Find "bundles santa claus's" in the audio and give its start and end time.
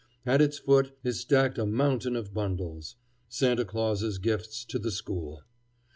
2.33-4.17